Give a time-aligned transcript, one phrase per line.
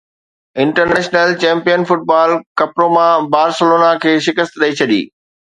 [0.61, 3.07] international champion football ڪپروما
[3.37, 5.01] Barcelona کي شڪست ڏئي ڇڏي